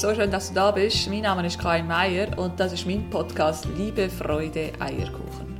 so 0.00 0.14
schön, 0.14 0.30
dass 0.30 0.48
du 0.48 0.54
da 0.54 0.70
bist. 0.72 1.08
Mein 1.08 1.22
Name 1.22 1.46
ist 1.46 1.58
Karin 1.58 1.86
Meier 1.86 2.26
und 2.38 2.60
das 2.60 2.74
ist 2.74 2.86
mein 2.86 3.08
Podcast 3.08 3.66
Liebe, 3.78 4.10
Freude, 4.10 4.72
Eierkuchen. 4.78 5.56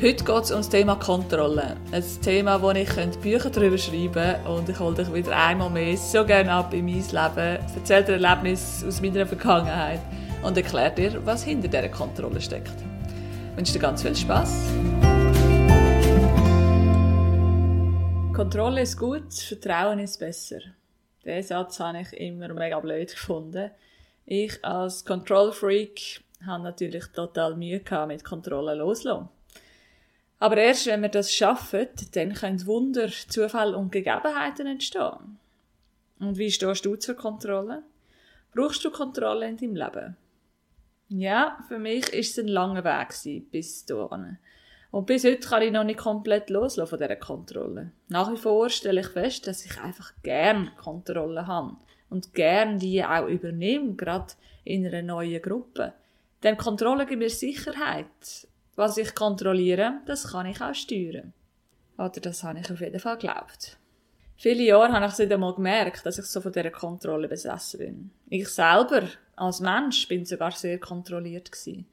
Heute 0.00 0.24
geht 0.24 0.44
es 0.44 0.50
um 0.52 0.58
das 0.58 0.68
Thema 0.68 0.94
Kontrolle. 0.94 1.76
Ein 1.90 2.04
Thema, 2.22 2.62
wo 2.62 2.70
ich 2.70 2.88
Bücher 3.20 3.50
darüber 3.50 3.76
schreiben 3.76 4.12
könnte 4.12 4.50
und 4.50 4.68
ich 4.68 4.78
hole 4.78 4.94
dich 4.94 5.12
wieder 5.12 5.36
einmal 5.36 5.68
mehr 5.68 5.96
so 5.96 6.24
gerne 6.24 6.52
ab 6.52 6.72
in 6.72 6.84
mein 6.84 6.94
Leben, 6.94 7.58
erzähle 7.74 8.04
dir 8.04 8.12
Erlebnisse 8.12 8.86
aus 8.86 9.00
meiner 9.00 9.26
Vergangenheit 9.26 10.00
und 10.44 10.56
erkläre 10.56 10.94
dir, 10.94 11.26
was 11.26 11.42
hinter 11.42 11.66
dieser 11.66 11.88
Kontrolle 11.88 12.40
steckt. 12.40 12.74
Ich 13.50 13.56
wünsche 13.56 13.72
dir 13.72 13.80
ganz 13.80 14.02
viel 14.02 14.14
Spaß. 14.14 14.66
Kontrolle 18.32 18.82
ist 18.82 18.96
gut, 18.96 19.34
Vertrauen 19.34 19.98
ist 19.98 20.20
besser. 20.20 20.60
Den 21.24 21.42
Satz 21.42 21.78
habe 21.80 22.00
ich 22.00 22.12
immer 22.14 22.52
mega 22.52 22.80
blöd 22.80 23.10
gefunden. 23.10 23.70
Ich 24.26 24.64
als 24.64 25.04
Control 25.04 25.52
Freak 25.52 26.22
habe 26.44 26.64
natürlich 26.64 27.06
total 27.06 27.56
Mühe 27.56 27.82
mit 28.06 28.24
Kontrolle 28.24 28.74
loslassen. 28.74 29.28
Aber 30.38 30.56
erst 30.56 30.86
wenn 30.86 31.02
wir 31.02 31.08
das 31.08 31.32
schaffen, 31.32 31.88
dann 32.14 32.34
können 32.34 32.66
Wunder, 32.66 33.08
Zufälle 33.08 33.76
und 33.76 33.92
Gegebenheiten 33.92 34.66
entstehen. 34.66 35.38
Und 36.18 36.36
wie 36.36 36.50
stehst 36.50 36.84
du 36.84 36.96
zur 36.96 37.14
Kontrolle? 37.14 37.82
Brauchst 38.52 38.84
du 38.84 38.90
Kontrolle 38.90 39.48
in 39.48 39.56
deinem 39.56 39.76
Leben? 39.76 40.16
Ja, 41.08 41.58
für 41.68 41.78
mich 41.78 42.08
ist 42.12 42.38
es 42.38 42.44
ein 42.44 42.48
langer 42.48 42.84
Weg 42.84 43.50
bis 43.50 43.84
dahin. 43.86 44.38
Und 44.92 45.06
bis 45.06 45.24
heute 45.24 45.48
kann 45.48 45.62
ich 45.62 45.72
noch 45.72 45.84
nicht 45.84 45.98
komplett 45.98 46.50
loslassen 46.50 46.90
von 46.90 46.98
dieser 46.98 47.16
Kontrolle. 47.16 47.92
Nach 48.08 48.30
wie 48.30 48.36
vor 48.36 48.68
stelle 48.68 49.00
ich 49.00 49.08
fest, 49.08 49.46
dass 49.46 49.64
ich 49.64 49.80
einfach 49.80 50.12
gern 50.22 50.70
Kontrolle 50.76 51.46
habe. 51.46 51.76
Und 52.10 52.34
gern 52.34 52.78
die 52.78 53.02
auch 53.02 53.26
übernehme, 53.26 53.94
gerade 53.94 54.34
in 54.64 54.86
einer 54.86 55.00
neuen 55.00 55.40
Gruppe. 55.40 55.94
Denn 56.42 56.58
Kontrolle 56.58 57.06
gibt 57.06 57.20
mir 57.20 57.30
Sicherheit. 57.30 58.46
Was 58.76 58.98
ich 58.98 59.14
kontrolliere, 59.14 59.94
das 60.04 60.30
kann 60.30 60.44
ich 60.44 60.60
auch 60.60 60.74
steuern. 60.74 61.32
Oder 61.96 62.20
das 62.20 62.44
habe 62.44 62.60
ich 62.60 62.70
auf 62.70 62.80
jeden 62.80 63.00
Fall 63.00 63.16
geglaubt. 63.16 63.78
Viele 64.36 64.62
Jahre 64.62 64.92
habe 64.92 65.06
ich 65.06 65.12
es 65.12 65.20
einmal 65.20 65.54
gemerkt, 65.54 66.04
dass 66.04 66.18
ich 66.18 66.26
so 66.26 66.42
von 66.42 66.52
dieser 66.52 66.70
Kontrolle 66.70 67.28
besessen 67.28 67.78
bin. 67.78 68.10
Ich 68.28 68.48
selber, 68.48 69.04
als 69.36 69.60
Mensch, 69.60 70.06
bin 70.06 70.26
sogar 70.26 70.52
sehr 70.52 70.78
kontrolliert 70.78 71.50
gewesen. 71.50 71.86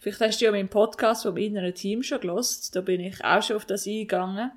Vielleicht 0.00 0.20
hast 0.22 0.40
du 0.40 0.46
ja 0.46 0.50
meinen 0.50 0.70
Podcast 0.70 1.24
vom 1.24 1.36
inneren 1.36 1.74
Team 1.74 2.02
schon 2.02 2.20
gelost. 2.20 2.74
Da 2.74 2.80
bin 2.80 3.00
ich 3.00 3.22
auch 3.22 3.42
schon 3.42 3.56
auf 3.56 3.66
das 3.66 3.86
eingegangen. 3.86 4.50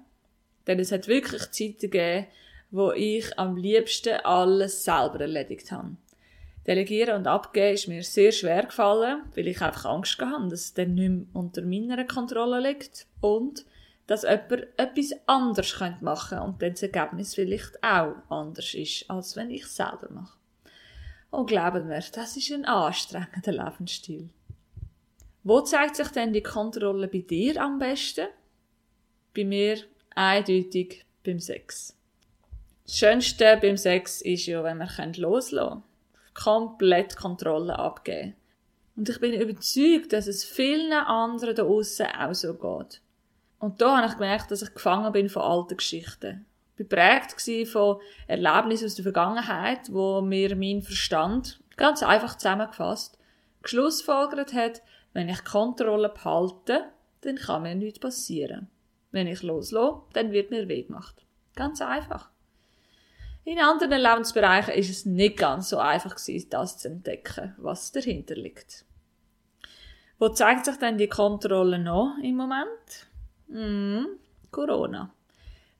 Denn 0.67 0.79
es 0.79 0.93
hat 0.93 1.09
wirklich 1.09 1.51
Zeiten 1.51 1.91
gegeben, 1.91 2.27
wo 2.71 2.93
ich 2.93 3.37
am 3.37 3.57
liebsten 3.57 4.21
alles 4.23 4.85
selber 4.85 5.19
erledigt 5.19 5.69
habe. 5.73 5.97
Delegieren 6.65 7.17
und 7.17 7.27
abgeben 7.27 7.73
ist 7.73 7.89
mir 7.89 8.03
sehr 8.03 8.31
schwer 8.31 8.63
gefallen, 8.63 9.23
weil 9.35 9.49
ich 9.49 9.61
einfach 9.61 9.83
Angst 9.83 10.17
hatte, 10.17 10.47
dass 10.47 10.61
es 10.61 10.73
dann 10.73 10.93
nicht 10.93 11.09
mehr 11.09 11.25
unter 11.33 11.61
meiner 11.61 12.05
Kontrolle 12.05 12.61
liegt 12.61 13.05
und 13.19 13.65
dass 14.07 14.23
jemand 14.23 14.67
etwas 14.77 15.11
anderes 15.25 15.77
machen 15.99 16.37
könnte 16.37 16.45
und 16.45 16.61
dann 16.61 16.71
das 16.71 16.83
Ergebnis 16.83 17.35
vielleicht 17.35 17.83
auch 17.83 18.15
anders 18.29 18.73
ist, 18.73 19.09
als 19.09 19.35
wenn 19.35 19.51
ich 19.51 19.63
es 19.63 19.75
selber 19.75 20.07
mache. 20.09 20.37
Und 21.31 21.47
glauben 21.47 21.87
mir, 21.87 22.01
das 22.13 22.37
ist 22.37 22.51
ein 22.51 22.63
anstrengender 22.63 23.51
Lebensstil. 23.51 24.29
Wo 25.43 25.59
zeigt 25.61 25.97
sich 25.97 26.07
denn 26.09 26.31
die 26.31 26.41
Kontrolle 26.41 27.07
bei 27.07 27.19
dir 27.19 27.61
am 27.61 27.77
besten? 27.77 28.27
Bei 29.35 29.43
mir 29.43 29.77
eindeutig 30.15 31.05
beim 31.25 31.39
Sex. 31.39 31.97
Das 32.85 32.97
Schönste 32.97 33.57
beim 33.61 33.75
Sex 33.75 34.21
ist 34.21 34.45
ja, 34.45 34.63
wenn 34.63 34.77
man 34.77 35.13
loslassen 35.15 35.83
kann. 36.33 36.43
Komplett 36.43 37.15
Kontrolle 37.17 37.77
abgeben. 37.77 38.35
Und 38.95 39.09
ich 39.09 39.19
bin 39.19 39.33
überzeugt, 39.33 40.13
dass 40.13 40.27
es 40.27 40.45
vielen 40.45 40.93
anderen 40.93 41.55
da 41.55 41.63
außen 41.63 42.07
auch 42.07 42.33
so 42.33 42.53
geht. 42.53 43.01
Und 43.59 43.81
da 43.81 43.97
habe 43.97 44.07
ich 44.07 44.13
gemerkt, 44.13 44.51
dass 44.51 44.61
ich 44.61 44.73
gefangen 44.73 45.11
bin 45.11 45.29
von 45.29 45.41
alten 45.41 45.77
Geschichten. 45.77 46.45
Ich 46.77 46.89
war 46.91 47.19
geprägt 47.19 47.69
von 47.69 47.99
Erlebnissen 48.27 48.85
aus 48.85 48.95
der 48.95 49.03
Vergangenheit, 49.03 49.91
wo 49.91 50.21
mir 50.21 50.55
mein 50.55 50.81
Verstand, 50.81 51.59
ganz 51.75 52.03
einfach 52.03 52.37
zusammengefasst, 52.37 53.17
geschlussfolgert 53.61 54.53
hat, 54.53 54.81
wenn 55.13 55.29
ich 55.29 55.43
Kontrolle 55.43 56.09
behalte, 56.09 56.85
dann 57.21 57.35
kann 57.35 57.63
mir 57.63 57.75
nichts 57.75 57.99
passieren. 57.99 58.67
Wenn 59.11 59.27
ich 59.27 59.43
loslasse, 59.43 60.01
dann 60.13 60.31
wird 60.31 60.51
mir 60.51 60.67
weh 60.67 60.83
gemacht. 60.83 61.23
Ganz 61.55 61.81
einfach. 61.81 62.29
In 63.45 63.59
anderen 63.59 64.01
Lebensbereichen 64.01 64.73
ist 64.73 64.89
es 64.89 65.05
nicht 65.05 65.37
ganz 65.37 65.69
so 65.69 65.77
einfach 65.77 66.15
gewesen, 66.15 66.49
das 66.49 66.77
zu 66.77 66.87
entdecken, 66.87 67.53
was 67.57 67.91
dahinter 67.91 68.35
liegt. 68.35 68.85
Wo 70.17 70.29
zeigt 70.29 70.65
sich 70.65 70.77
denn 70.77 70.97
die 70.97 71.09
Kontrolle 71.09 71.77
noch 71.77 72.15
im 72.23 72.37
Moment? 72.37 73.07
Mm, 73.47 74.05
Corona. 74.51 75.13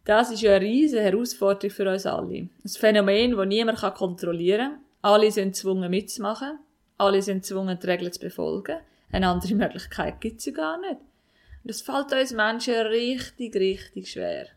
Das 0.03 0.31
ist 0.31 0.41
ja 0.41 0.55
eine 0.55 0.65
riesige 0.65 1.01
Herausforderung 1.01 1.73
für 1.73 1.89
uns 1.89 2.05
alle. 2.05 2.35
Ein 2.35 2.49
Phänomen, 2.65 3.37
das 3.37 3.47
niemand 3.47 3.79
kontrollieren 3.95 4.71
kann. 4.71 4.79
Alle 5.01 5.31
sind 5.31 5.53
gezwungen 5.53 5.89
mitzumachen. 5.89 6.59
Alle 6.97 7.21
sind 7.21 7.43
gezwungen, 7.43 7.79
die 7.81 7.87
Regeln 7.87 8.11
zu 8.11 8.19
befolgen. 8.19 8.79
Eine 9.13 9.27
andere 9.27 9.53
Möglichkeit 9.53 10.19
gibt 10.21 10.39
es 10.39 10.47
ja 10.47 10.53
gar 10.53 10.79
nicht. 10.79 10.99
Und 10.99 11.69
das 11.69 11.81
fällt 11.81 12.11
uns 12.11 12.33
Menschen 12.33 12.87
richtig, 12.87 13.55
richtig 13.55 14.11
schwer. 14.11 14.47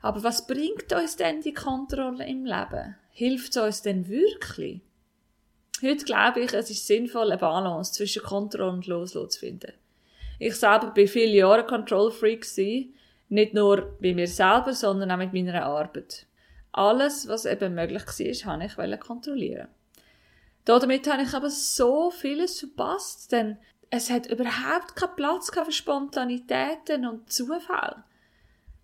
Aber 0.00 0.24
was 0.24 0.46
bringt 0.46 0.90
uns 0.94 1.16
denn 1.16 1.42
die 1.42 1.52
Kontrolle 1.52 2.26
im 2.26 2.46
Leben? 2.46 2.96
Hilft 3.10 3.54
es 3.54 3.62
uns 3.62 3.82
denn 3.82 4.08
wirklich? 4.08 4.80
Heute 5.82 6.04
glaube 6.06 6.40
ich, 6.40 6.54
es 6.54 6.70
ist 6.70 6.86
sinnvoll, 6.86 7.30
eine 7.30 7.38
Balance 7.38 7.92
zwischen 7.92 8.22
Kontrolle 8.22 8.70
und 8.70 8.86
Loslassen 8.86 9.30
zu 9.30 9.40
finden. 9.40 9.72
Ich 10.38 10.54
selber 10.54 10.90
bin 10.90 11.06
viele 11.06 11.34
Jahre 11.34 11.66
Control 11.66 12.10
Freak 12.10 12.46
nicht 13.28 13.52
nur 13.52 13.96
bei 14.00 14.14
mir 14.14 14.26
selber, 14.26 14.72
sondern 14.72 15.10
auch 15.10 15.18
mit 15.18 15.34
meiner 15.34 15.66
Arbeit. 15.66 16.26
Alles, 16.72 17.28
was 17.28 17.44
eben 17.44 17.74
möglich 17.74 18.46
war, 18.46 18.54
habe 18.54 18.64
ich 18.64 19.00
kontrollieren. 19.00 19.68
Damit 20.64 21.10
habe 21.10 21.22
ich 21.22 21.34
aber 21.34 21.50
so 21.50 22.10
vieles 22.10 22.60
verpasst, 22.60 23.32
denn 23.32 23.58
es 23.90 24.10
hat 24.10 24.26
überhaupt 24.26 24.96
keinen 24.96 25.16
Platz 25.16 25.50
für 25.52 25.72
Spontanitäten 25.72 27.06
und 27.06 27.32
Zufall. 27.32 28.04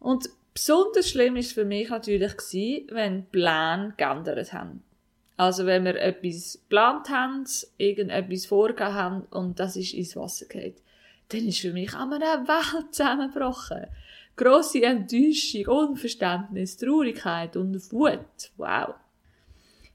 Und 0.01 0.29
besonders 0.53 1.09
schlimm 1.09 1.37
ist 1.37 1.53
für 1.53 1.65
mich 1.65 1.89
natürlich 1.89 2.37
gewesen, 2.37 2.87
wenn 2.91 3.27
Pläne 3.27 3.95
geändert 3.97 4.53
haben. 4.53 4.83
Also 5.39 5.67
wenn 5.67 5.85
wir 5.85 5.95
etwas 5.95 6.59
geplant 6.61 7.09
haben, 7.11 7.45
irgendetwas 7.77 8.47
vorgegeben 8.47 8.95
haben 8.95 9.23
und 9.31 9.61
das 9.61 9.77
ist 9.77 9.95
ins 9.95 10.17
Wasser 10.17 10.47
geht, 10.47 10.83
dann 11.29 11.47
ist 11.47 11.61
für 11.61 11.73
mich 11.73 11.95
einmal 11.95 12.21
eine 12.23 12.49
Welt 12.49 12.87
zusammengebrochen. 12.95 13.87
Grosse 14.37 14.83
Enttäuschung, 14.83 15.67
Unverständnis, 15.69 16.77
Traurigkeit 16.77 17.57
und 17.57 17.75
Wut. 17.93 18.51
Wow. 18.57 18.95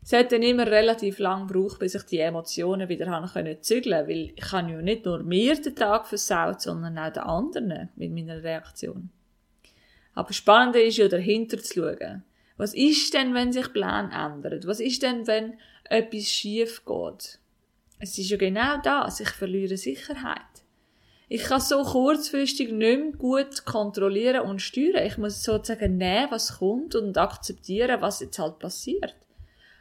Es 0.03 0.12
hat 0.12 0.34
dann 0.34 0.44
immer 0.44 0.68
relativ 0.68 1.19
lang 1.19 1.47
gebraucht, 1.47 1.80
bis 1.80 1.96
ich 1.96 2.03
die 2.03 2.19
Emotionen 2.19 2.90
wieder 2.90 3.08
haben 3.08 3.28
können 3.28 3.62
zügeln, 3.62 4.08
weil 4.08 4.34
ich 4.36 4.52
habe 4.52 4.72
ja 4.72 4.81
nicht 4.81 5.06
nur 5.06 5.24
mir 5.24 5.56
den 5.56 5.75
Tag 5.75 6.08
versaut, 6.08 6.62
sondern 6.62 6.97
auch 6.97 7.14
den 7.14 7.24
anderen 7.24 7.90
mit 7.96 8.12
meiner 8.12 8.44
Reaktion. 8.44 9.09
Aber 10.14 10.34
spannend 10.34 10.75
ist 10.75 10.97
ja 10.97 11.08
dahinter 11.08 11.58
zu 11.58 11.75
schauen. 11.75 12.24
Was 12.58 12.74
ist 12.74 13.14
denn, 13.14 13.34
wenn 13.34 13.52
sich 13.52 13.72
Plan 13.72 14.12
ändert? 14.12 14.68
Was 14.68 14.80
ist 14.80 15.02
denn, 15.02 15.25
wenn 15.25 15.58
etwas 15.86 16.30
schief 16.30 16.84
geht? 16.85 17.40
Es 18.00 18.18
ist 18.18 18.30
ja 18.30 18.38
genau 18.38 18.81
das. 18.84 19.22
Ich 19.22 19.30
verliere 19.30 19.78
Sicherheit. 19.78 20.41
Ich 21.30 21.44
kann 21.44 21.62
so 21.62 21.81
kurzfristig 21.81 22.72
nicht 22.72 23.00
mehr 23.00 23.12
gut 23.14 23.66
kontrollieren 23.66 24.41
und 24.41 24.62
steuern. 24.62 25.05
Ich 25.05 25.17
muss 25.17 25.41
sozusagen 25.41 25.97
nehmen, 25.97 26.29
was 26.29 26.59
kommt 26.59 26.96
und 26.96 27.17
akzeptieren, 27.17 28.02
was 28.02 28.20
jetzt 28.20 28.38
halt 28.38 28.59
passiert. 28.59 29.16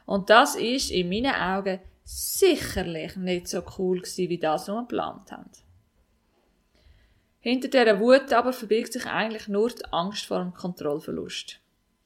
Und 0.07 0.31
das 0.31 0.57
ist 0.57 0.91
in 0.91 1.09
meinen 1.09 1.35
Augen 1.35 1.81
sicherlich 2.05 3.17
nicht 3.17 3.49
so 3.49 3.63
cool 3.79 4.01
gewesen, 4.01 4.29
wie 4.29 4.39
das, 4.39 4.69
was 4.69 4.75
wir 4.75 4.81
geplant 4.83 5.33
haben. 5.33 5.51
Hinter 7.41 7.69
dieser 7.69 7.99
Wut 7.99 8.33
aber 8.33 8.53
verbirgt 8.53 8.93
sich 8.93 9.07
eigentlich 9.07 9.49
nur 9.49 9.71
die 9.71 9.85
Angst 9.91 10.27
vor 10.27 10.39
dem 10.39 10.55
Kontrollverlust. 10.55 11.59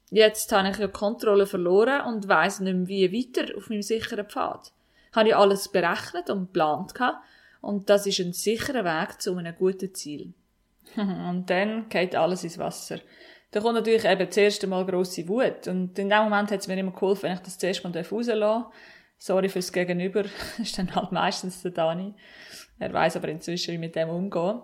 Jetzt 0.09 0.51
habe 0.51 0.69
ich 0.69 0.77
ja 0.77 0.87
Kontrolle 0.87 1.45
verloren 1.45 2.01
und 2.07 2.27
weiss 2.27 2.59
nicht 2.59 2.73
mehr, 2.75 2.87
wie 2.87 3.11
weiter 3.13 3.55
auf 3.55 3.69
meinem 3.69 3.81
sicheren 3.81 4.25
Pfad. 4.25 4.71
Habe 5.11 5.29
ich 5.29 5.35
alles 5.35 5.69
berechnet 5.69 6.29
und 6.29 6.47
geplant 6.47 6.93
und 7.61 7.89
das 7.89 8.07
ist 8.07 8.19
ein 8.19 8.33
sicherer 8.33 8.85
Weg 8.85 9.21
zu 9.21 9.35
einem 9.35 9.55
guten 9.55 9.93
Ziel. 9.93 10.33
und 10.95 11.45
dann 11.49 11.89
geht 11.89 12.15
alles 12.15 12.43
ins 12.43 12.57
Wasser. 12.57 12.99
Da 13.51 13.61
kommt 13.61 13.75
natürlich 13.75 14.05
eben 14.05 14.27
das 14.27 14.37
erste 14.37 14.67
Mal 14.67 14.85
grosse 14.85 15.27
Wut. 15.27 15.67
Und 15.67 15.97
in 15.97 16.09
dem 16.09 16.23
Moment 16.23 16.51
hat 16.51 16.59
es 16.59 16.67
mir 16.67 16.77
immer 16.77 16.91
geholfen, 16.91 17.23
wenn 17.23 17.33
ich 17.33 17.39
das 17.39 17.57
zuerst 17.57 17.83
mal 17.83 17.95
rauslassen 17.95 18.39
darf. 18.39 18.65
Sorry 19.17 19.49
fürs 19.49 19.71
Gegenüber. 19.71 20.25
Ist 20.61 20.77
dann 20.77 20.93
halt 20.93 21.11
meistens 21.11 21.61
der 21.61 21.71
Dani. 21.71 22.13
Er 22.79 22.93
weiß 22.93 23.15
aber 23.15 23.29
inzwischen, 23.29 23.73
wie 23.73 23.77
mit 23.77 23.95
dem 23.95 24.09
umgehen. 24.09 24.61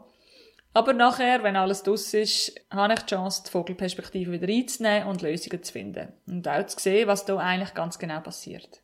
Aber 0.76 0.94
nachher, 0.94 1.44
wenn 1.44 1.56
alles 1.56 1.84
draus 1.84 2.14
ist, 2.16 2.54
habe 2.72 2.94
ich 2.94 3.02
die 3.02 3.14
Chance, 3.14 3.44
die 3.46 3.52
Vogelperspektive 3.52 4.32
wieder 4.32 4.52
einzunehmen 4.52 5.08
und 5.08 5.22
Lösungen 5.22 5.62
zu 5.62 5.72
finden. 5.72 6.12
Und 6.26 6.48
auch 6.48 6.66
zu 6.66 6.80
sehen, 6.80 7.08
was 7.08 7.26
da 7.26 7.38
eigentlich 7.38 7.76
ganz 7.76 8.00
genau 8.00 8.20
passiert. 8.22 8.82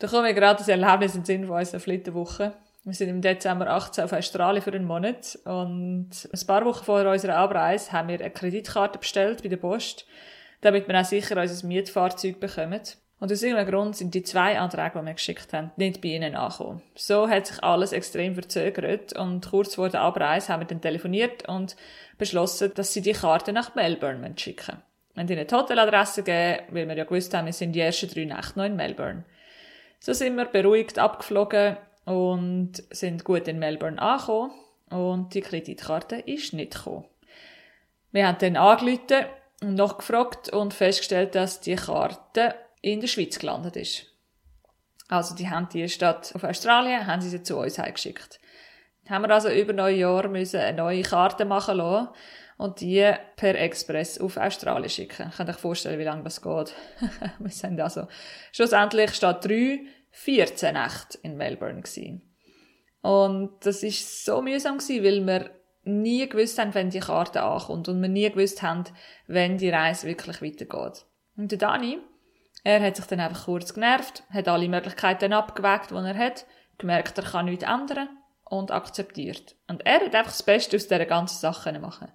Da 0.00 0.08
kommen 0.08 0.24
wir 0.24 0.34
gerade 0.34 0.58
das 0.58 0.68
Erlebnis 0.68 1.14
im 1.14 1.24
Sinn 1.24 1.46
von 1.46 1.56
unserer 1.56 1.80
Flitterwoche. 1.80 2.54
Wir 2.88 2.94
sind 2.94 3.10
im 3.10 3.20
Dezember 3.20 3.68
18 3.68 4.04
auf 4.04 4.14
Australien 4.14 4.62
für 4.62 4.72
einen 4.72 4.86
Monat 4.86 5.38
und 5.44 6.08
ein 6.32 6.46
paar 6.46 6.64
Wochen 6.64 6.86
vor 6.86 7.04
unserer 7.04 7.36
Abreise 7.36 7.92
haben 7.92 8.08
wir 8.08 8.18
eine 8.18 8.30
Kreditkarte 8.30 8.98
bestellt 8.98 9.42
bei 9.42 9.50
der 9.50 9.58
Post, 9.58 10.06
damit 10.62 10.88
wir 10.88 10.98
auch 10.98 11.04
sicher 11.04 11.38
unser 11.38 11.66
Mietfahrzeug 11.66 12.40
bekommen. 12.40 12.80
Und 13.20 13.30
aus 13.30 13.42
irgendeinem 13.42 13.70
Grund 13.70 13.96
sind 13.96 14.14
die 14.14 14.22
zwei 14.22 14.58
Anträge, 14.58 15.00
die 15.00 15.04
wir 15.04 15.12
geschickt 15.12 15.52
haben, 15.52 15.70
nicht 15.76 16.00
bei 16.00 16.08
ihnen 16.08 16.34
angekommen. 16.34 16.80
So 16.94 17.28
hat 17.28 17.48
sich 17.48 17.62
alles 17.62 17.92
extrem 17.92 18.32
verzögert 18.32 19.12
und 19.12 19.46
kurz 19.50 19.74
vor 19.74 19.90
der 19.90 20.00
Abreise 20.00 20.50
haben 20.50 20.62
wir 20.62 20.66
dann 20.66 20.80
telefoniert 20.80 21.46
und 21.46 21.76
beschlossen, 22.16 22.72
dass 22.74 22.94
sie 22.94 23.02
die 23.02 23.12
Karte 23.12 23.52
nach 23.52 23.74
Melbourne 23.74 24.32
schicken 24.38 24.78
haben 25.14 25.28
ihnen 25.28 25.46
eine 25.46 25.58
Hoteladresse 25.58 26.22
gegeben, 26.22 26.62
weil 26.70 26.88
wir 26.88 26.96
ja 26.96 27.02
gewusst 27.02 27.34
haben, 27.34 27.46
wir 27.46 27.52
sind 27.52 27.72
die 27.72 27.80
ersten 27.80 28.08
drei 28.08 28.24
Nächte 28.24 28.56
noch 28.56 28.64
in 28.64 28.76
Melbourne. 28.76 29.24
So 29.98 30.12
sind 30.12 30.36
wir 30.36 30.44
beruhigt 30.44 30.98
abgeflogen 31.00 31.76
und 32.08 32.82
sind 32.90 33.24
gut 33.24 33.46
in 33.48 33.58
Melbourne 33.58 34.00
angekommen 34.00 34.52
und 34.88 35.34
die 35.34 35.42
Kreditkarte 35.42 36.16
ist 36.16 36.54
nicht 36.54 36.74
gekommen. 36.74 37.04
Wir 38.12 38.26
haben 38.26 38.38
dann 38.38 38.56
angerufen 38.56 39.26
und 39.60 39.74
noch 39.74 39.98
gefragt 39.98 40.48
und 40.48 40.72
festgestellt, 40.72 41.34
dass 41.34 41.60
die 41.60 41.76
Karte 41.76 42.54
in 42.80 43.00
der 43.00 43.08
Schweiz 43.08 43.38
gelandet 43.38 43.76
ist. 43.76 44.06
Also 45.08 45.34
die 45.34 45.50
haben 45.50 45.68
die 45.68 45.88
Stadt 45.88 46.32
auf 46.34 46.44
Australien, 46.44 47.06
haben 47.06 47.20
sie 47.20 47.28
sie 47.28 47.42
zu 47.42 47.58
uns 47.58 47.78
heimgeschickt. 47.78 48.40
Haben 49.08 49.24
wir 49.24 49.30
also 49.30 49.50
über 49.50 49.74
neun 49.74 49.96
Jahre 49.96 50.28
müssen 50.28 50.60
eine 50.60 50.78
neue 50.78 51.02
Karte 51.02 51.44
machen 51.44 51.76
lassen 51.76 52.08
und 52.56 52.80
die 52.80 53.10
per 53.36 53.54
Express 53.54 54.18
auf 54.18 54.38
Australien 54.38 54.88
schicken. 54.88 55.30
Kann 55.30 55.48
euch 55.48 55.56
vorstellen, 55.56 55.98
wie 55.98 56.04
lange 56.04 56.24
das 56.24 56.40
geht. 56.40 56.74
wir 57.38 57.50
sind 57.50 57.80
also 57.80 58.06
schlussendlich 58.52 59.14
statt 59.14 59.44
drei 59.44 59.80
14 60.18 60.74
Nächte 60.74 61.18
in 61.22 61.36
Melbourne 61.36 61.82
gewesen. 61.82 62.22
Und 63.02 63.64
das 63.64 63.82
ist 63.82 64.24
so 64.24 64.42
mühsam 64.42 64.78
gewesen, 64.78 65.04
weil 65.04 65.26
wir 65.26 65.50
nie 65.84 66.28
gewusst 66.28 66.58
haben, 66.58 66.74
wenn 66.74 66.90
die 66.90 67.00
Karte 67.00 67.42
ankommt 67.42 67.88
und 67.88 68.02
wir 68.02 68.08
nie 68.08 68.28
gewusst 68.28 68.62
haben, 68.62 68.84
wenn 69.26 69.58
die 69.58 69.70
Reise 69.70 70.06
wirklich 70.06 70.42
weitergeht. 70.42 71.06
Und 71.36 71.52
der 71.52 71.58
Dani, 71.58 71.98
er 72.64 72.82
hat 72.82 72.96
sich 72.96 73.06
dann 73.06 73.20
einfach 73.20 73.44
kurz 73.44 73.72
genervt, 73.72 74.24
hat 74.30 74.48
alle 74.48 74.68
Möglichkeiten 74.68 75.32
abgewägt, 75.32 75.92
die 75.92 75.94
er 75.94 76.18
hat, 76.18 76.46
gemerkt, 76.78 77.16
er 77.16 77.24
kann 77.24 77.46
nichts 77.46 77.64
ändern 77.64 78.08
und 78.44 78.72
akzeptiert. 78.72 79.54
Und 79.68 79.86
er 79.86 80.00
hat 80.00 80.14
einfach 80.14 80.32
das 80.32 80.42
Beste 80.42 80.76
aus 80.76 80.88
dieser 80.88 81.06
ganzen 81.06 81.38
Sache 81.38 81.78
machen. 81.78 82.10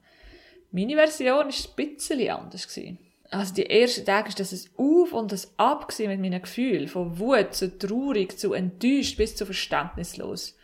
Meine 0.71 0.95
Version 0.95 1.37
war 1.37 1.45
ein 1.45 1.75
bisschen 1.75 2.29
anders. 2.29 2.67
Gewesen. 2.67 2.99
Also 3.33 3.53
die 3.55 3.69
ersten 3.69 4.05
Tage 4.05 4.29
war 4.29 4.35
das 4.35 4.53
ein 4.53 4.69
Auf 4.77 5.11
und 5.11 5.33
ein 5.33 5.39
Ab 5.57 5.91
mit 5.97 6.19
meinen 6.19 6.41
Gefühlen. 6.41 6.87
Von 6.87 7.17
Wut 7.17 7.53
zu 7.53 7.77
traurig, 7.77 8.37
zu 8.37 8.53
enttäuscht 8.53 9.17
bis 9.17 9.35
zu 9.35 9.45
verständnislos. 9.45 10.55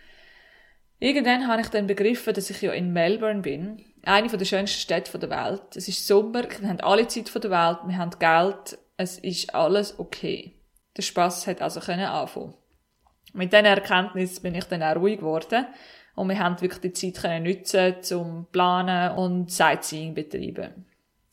Irgendwann 1.00 1.48
habe 1.48 1.62
ich 1.62 1.70
dann 1.70 1.88
begriffen, 1.88 2.34
dass 2.34 2.50
ich 2.50 2.62
ja 2.62 2.72
in 2.74 2.94
Melbourne 2.94 3.42
bin. 3.42 3.84
Eine 4.04 4.28
der 4.28 4.46
schönsten 4.46 4.80
Städte 4.80 5.18
der 5.18 5.30
Welt. 5.30 5.76
Es 5.76 5.88
ist 5.88 6.06
Sommer, 6.06 6.44
wir 6.44 6.70
haben 6.70 6.82
alle 6.82 7.08
Zeit 7.08 7.34
der 7.34 7.52
Welt, 7.52 7.80
wir 7.88 7.98
haben 7.98 8.20
Geld, 8.20 8.78
es 8.98 9.18
ist 9.18 9.56
alles 9.56 9.98
okay. 9.98 10.54
Der 10.96 11.02
Spass 11.02 11.48
hat 11.48 11.62
also 11.62 11.80
anfangen. 11.80 12.54
Mit 13.34 13.54
dieser 13.54 13.64
Erkenntnis 13.64 14.40
bin 14.42 14.56
ich 14.56 14.66
dann 14.66 14.84
auch 14.84 14.96
ruhig 14.96 15.20
geworden 15.20 15.68
und 16.16 16.30
wir 16.30 16.40
haben 16.40 16.60
wirklich 16.60 16.82
die 16.82 17.14
Zeit 17.14 17.24
können 17.24 17.44
nutzen 17.44 17.96
zum 18.02 18.48
Planen 18.52 19.16
und 19.18 19.52
Sightseeing 19.52 20.14
betreiben. 20.14 20.86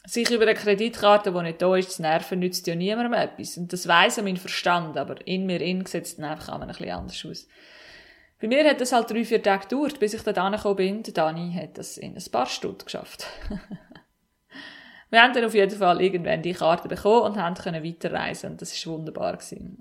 Sich 0.06 0.30
über 0.30 0.44
eine 0.44 0.54
Kreditkarte, 0.54 1.32
die 1.32 1.42
nicht 1.42 1.60
da 1.60 1.74
ist, 1.76 1.92
zu 1.92 2.02
nerven, 2.02 2.38
nützt 2.38 2.66
ja 2.66 2.74
niemandem 2.74 3.12
etwas. 3.12 3.56
Und 3.56 3.72
das 3.72 3.88
weiss 3.88 4.22
mein 4.22 4.36
Verstand, 4.36 4.96
aber 4.96 5.16
in 5.26 5.46
mir 5.46 5.60
in 5.60 5.84
sieht 5.84 6.18
einfach 6.20 6.60
ein 6.60 6.66
bisschen 6.66 6.90
anders 6.90 7.26
aus. 7.28 7.48
Bei 8.40 8.48
mir 8.48 8.68
hat 8.68 8.80
es 8.80 8.92
halt 8.92 9.10
drei, 9.10 9.24
vier 9.24 9.42
Tage 9.42 9.64
gedauert, 9.64 9.98
bis 9.98 10.14
ich 10.14 10.22
da 10.22 10.32
angekommen 10.32 10.76
bin. 10.76 11.02
Der 11.02 11.14
Dani 11.14 11.52
hat 11.58 11.78
das 11.78 11.96
in 11.96 12.16
ein 12.16 12.24
paar 12.30 12.46
Stunden 12.46 12.84
geschafft. 12.84 13.26
Wir 15.08 15.22
haben 15.22 15.32
dann 15.32 15.44
auf 15.44 15.54
jeden 15.54 15.78
Fall 15.78 16.00
irgendwann 16.02 16.42
die 16.42 16.52
Karte 16.52 16.88
bekommen 16.88 17.22
und 17.22 17.36
haben 17.40 17.54
können 17.54 17.84
weiterreisen. 17.84 18.52
Und 18.52 18.62
das 18.62 18.86
war 18.86 18.94
wunderbar. 18.94 19.38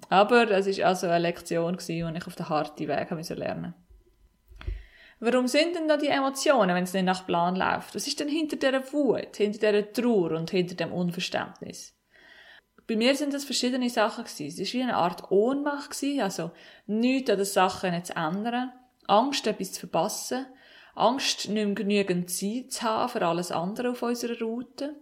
Aber 0.10 0.52
es 0.52 0.78
war 0.78 0.86
also 0.86 1.08
eine 1.08 1.20
Lektion, 1.20 1.78
die 1.78 2.00
ich 2.00 2.28
auf 2.28 2.36
den 2.36 2.50
harten 2.50 2.88
Weg 2.88 3.10
lernen 3.10 3.62
musste. 3.62 3.85
Warum 5.20 5.48
sind 5.48 5.76
denn 5.76 5.88
da 5.88 5.98
die 5.98 6.08
Emotionen, 6.08 6.76
wenn 6.76 6.84
es 6.84 6.94
nicht 6.94 7.06
nach 7.06 7.26
Plan 7.26 7.56
läuft? 7.56 7.96
Was 7.96 8.08
ist 8.08 8.20
denn 8.20 8.28
hinter 8.28 8.58
dieser 8.58 8.92
Wut, 8.92 9.38
hinter 9.38 9.72
dieser 9.72 9.92
Trauer 9.92 10.32
und 10.32 10.52
hinter 10.52 10.76
dem 10.76 10.92
Unverständnis? 10.92 11.96
Bei 12.88 12.96
mir 12.96 13.16
sind 13.16 13.34
das 13.34 13.46
verschiedene 13.46 13.90
Sachen. 13.90 14.26
Es 14.26 14.40
war 14.40 14.48
wie 14.48 14.84
eine 14.84 14.98
Art 14.98 15.32
Ohnmacht 15.32 15.96
also 16.20 16.52
nichts 16.86 17.30
an 17.32 17.38
den 17.38 17.46
Sachen 17.46 18.04
zu 18.04 18.16
ändern, 18.16 18.74
Angst, 19.08 19.48
etwas 19.48 19.72
zu 19.72 19.80
verpassen, 19.82 20.46
Angst, 20.94 21.50
nicht 21.50 21.66
mehr 21.66 21.74
genügend 21.74 22.30
Zeit 22.30 22.72
zu 22.72 22.84
haben 22.84 23.10
für 23.10 23.26
alles 23.26 23.52
andere 23.52 23.92
auf 23.92 24.04
unserer 24.04 24.40
Route, 24.40 24.96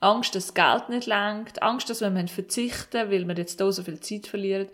Angst, 0.00 0.34
dass 0.34 0.52
das 0.52 0.54
Geld 0.54 0.88
nicht 0.88 1.06
lenkt, 1.06 1.62
Angst, 1.62 1.90
dass 1.90 2.00
wir 2.00 2.28
verzichten 2.28 3.10
weil 3.10 3.26
wir 3.26 3.36
jetzt 3.36 3.58
hier 3.58 3.72
so 3.72 3.82
viel 3.82 4.00
Zeit 4.00 4.26
verlieren. 4.26 4.68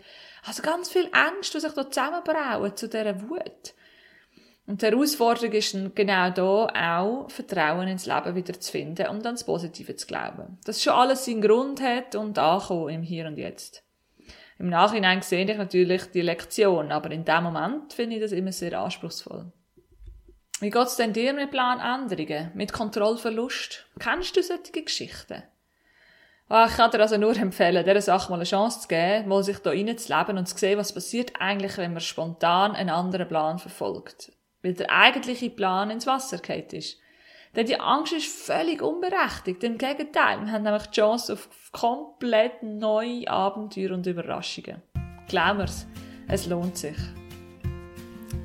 Also 0.45 0.61
ganz 0.61 0.89
viel 0.89 1.09
Angst, 1.11 1.53
die 1.53 1.59
sich 1.59 1.73
da 1.73 1.89
zusammenbrauen 1.89 2.75
zu 2.75 2.87
dieser 2.87 3.29
Wut. 3.29 3.73
Und 4.67 4.81
die 4.81 4.87
Herausforderung 4.87 5.53
ist 5.53 5.77
genau 5.95 6.29
da 6.29 6.99
auch, 6.99 7.31
Vertrauen 7.31 7.87
ins 7.87 8.05
Leben 8.05 8.35
wieder 8.35 8.59
zu 8.59 8.69
finden 8.69 9.07
und 9.07 9.25
an 9.25 9.35
das 9.35 9.45
Positive 9.45 9.95
zu 9.95 10.05
glauben. 10.05 10.57
Dass 10.65 10.83
schon 10.83 10.93
alles 10.93 11.23
seinen 11.23 11.41
Grund 11.41 11.81
hat 11.81 12.15
und 12.15 12.37
ankommen 12.37 12.89
im 12.89 13.01
Hier 13.01 13.27
und 13.27 13.37
Jetzt. 13.37 13.81
Im 14.59 14.69
Nachhinein 14.69 15.21
sehe 15.21 15.49
ich 15.49 15.57
natürlich 15.57 16.11
die 16.11 16.21
Lektion, 16.21 16.91
aber 16.91 17.11
in 17.11 17.23
dem 17.23 17.43
Moment 17.43 17.93
finde 17.93 18.17
ich 18.17 18.21
das 18.21 18.33
immer 18.33 18.51
sehr 18.51 18.77
anspruchsvoll. 18.77 19.51
Wie 20.59 20.69
geht's 20.69 20.97
denn 20.97 21.13
dir 21.13 21.33
mit 21.33 21.51
Planänderungen, 21.51 22.51
mit 22.53 22.73
Kontrollverlust? 22.73 23.85
Kennst 23.99 24.35
du 24.35 24.43
solche 24.43 24.83
Geschichten? 24.83 25.43
Oh, 26.49 26.65
ich 26.67 26.75
kann 26.75 26.91
dir 26.91 26.99
also 26.99 27.17
nur 27.17 27.37
empfehlen, 27.37 27.85
dieser 27.85 28.01
Sache 28.01 28.29
mal 28.31 28.37
eine 28.37 28.43
Chance 28.43 28.81
zu 28.81 28.87
geben, 28.89 29.29
mal 29.29 29.43
sich 29.43 29.59
da 29.59 29.69
reinzuleben 29.69 30.37
und 30.37 30.47
zu 30.47 30.57
sehen, 30.57 30.77
was 30.77 30.93
passiert 30.93 31.33
eigentlich, 31.39 31.77
wenn 31.77 31.93
man 31.93 32.01
spontan 32.01 32.75
einen 32.75 32.89
anderen 32.89 33.27
Plan 33.29 33.59
verfolgt. 33.59 34.31
Weil 34.67 34.73
der 34.73 34.91
eigentliche 34.91 35.49
Plan 35.49 35.89
ins 35.89 36.07
Wasser 36.07 36.39
geht 36.39 36.73
ist. 36.73 36.97
Denn 37.55 37.67
die 37.67 37.79
Angst 37.79 38.11
ist 38.11 38.27
völlig 38.27 38.81
unberechtigt. 38.81 39.63
Im 39.63 39.77
Gegenteil, 39.77 40.41
wir 40.41 40.51
haben 40.51 40.63
nämlich 40.63 40.87
die 40.87 40.99
Chance 40.99 41.33
auf 41.33 41.47
komplett 41.71 42.61
neue 42.63 43.29
Abenteuer 43.29 43.91
und 43.91 44.05
Überraschungen. 44.05 44.81
Glaub 45.29 45.55
mir's, 45.55 45.87
es 46.27 46.47
lohnt 46.47 46.77
sich. 46.77 46.97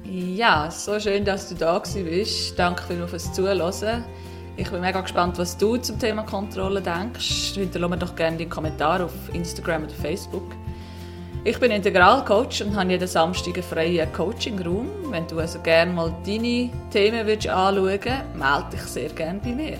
Ja, 0.04 0.70
so 0.70 1.00
schön, 1.00 1.24
dass 1.24 1.48
du 1.48 1.56
da 1.56 1.80
bist. 1.80 2.56
Danke 2.56 2.84
vielmals 2.84 3.10
fürs 3.10 3.32
Zuhören. 3.32 4.04
Ich 4.56 4.70
bin 4.70 4.80
mega 4.80 5.00
gespannt, 5.00 5.38
was 5.38 5.58
du 5.58 5.76
zum 5.76 5.98
Thema 5.98 6.22
Kontrolle 6.22 6.80
denkst. 6.80 7.54
Hinterlasse 7.54 7.90
mir 7.90 7.98
doch 7.98 8.14
gerne 8.14 8.36
den 8.36 8.48
Kommentar 8.48 9.04
auf 9.04 9.12
Instagram 9.32 9.84
oder 9.84 9.94
Facebook. 9.94 10.54
Ich 11.44 11.58
bin 11.58 11.72
Integralcoach 11.72 12.62
und 12.62 12.76
habe 12.76 12.92
jeden 12.92 13.08
Samstag 13.08 13.54
einen 13.54 13.64
freien 13.64 14.12
Coaching-Raum. 14.12 14.88
Wenn 15.10 15.26
du 15.26 15.40
also 15.40 15.58
gerne 15.58 15.92
mal 15.92 16.14
deine 16.24 16.70
Themen 16.92 17.28
anschauen 17.28 17.84
willst, 17.84 18.06
melde 18.06 18.66
dich 18.72 18.82
sehr 18.82 19.08
gerne 19.08 19.40
bei 19.42 19.50
mir. 19.50 19.78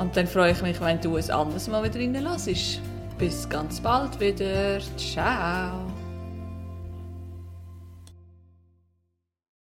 Und 0.00 0.16
dann 0.16 0.26
freue 0.26 0.50
ich 0.50 0.62
mich, 0.62 0.80
wenn 0.80 1.00
du 1.00 1.16
es 1.16 1.30
anders 1.30 1.68
mal 1.68 1.84
wieder 1.84 2.00
reinlässt. 2.00 2.80
Bis 3.16 3.48
ganz 3.48 3.80
bald 3.80 4.18
wieder. 4.18 4.80
Ciao. 4.96 5.93